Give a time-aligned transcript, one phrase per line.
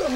[0.00, 0.06] A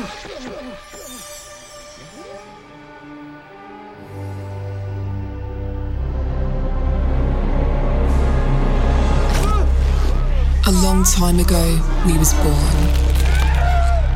[10.72, 12.54] long time ago, we was born.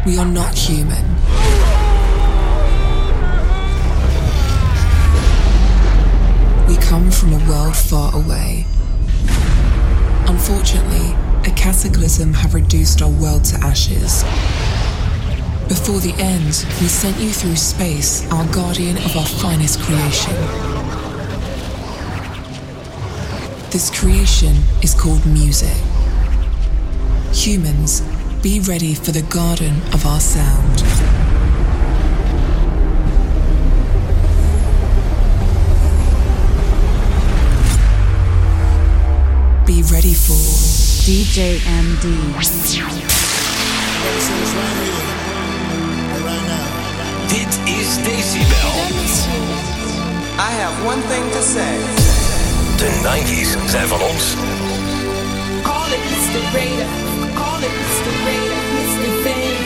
[0.07, 1.05] We are not human.
[6.67, 8.65] We come from a world far away.
[10.29, 14.25] Unfortunately, a cataclysm have reduced our world to ashes.
[15.69, 20.33] Before the end, we sent you through space, our guardian of our finest creation.
[23.71, 25.77] This creation is called music.
[27.35, 28.01] Humans,
[28.43, 30.79] be ready for the garden of our sound.
[39.67, 40.33] Be ready for
[41.05, 42.29] DJ EmDee.
[47.39, 48.77] Dit is Decibel.
[50.39, 51.77] I have one thing to say.
[52.77, 54.35] De 90s zijn van ons.
[55.63, 56.41] Call it Mr.
[56.53, 56.87] Raider.
[57.35, 58.13] Call it Mr.
[58.27, 58.61] Raider.
[58.77, 59.11] Mr.
[59.25, 59.57] Fame.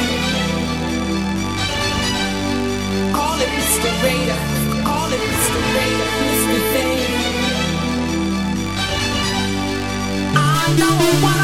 [3.13, 3.91] Call it Mr.
[4.03, 4.41] Raider.
[4.89, 5.61] Call it Mr.
[5.77, 6.09] Raider.
[6.29, 6.59] Mr.
[6.73, 7.11] Fame.
[10.35, 11.42] I know what